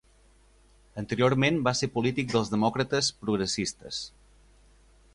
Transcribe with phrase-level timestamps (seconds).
[1.01, 4.05] Anteriorment va ser polític dels Demòcrates Progressistes.